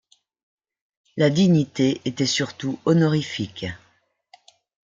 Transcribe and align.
La 1.15 1.29
dignité 1.29 2.01
était 2.05 2.25
surtout 2.25 2.79
honorifique. 2.85 3.67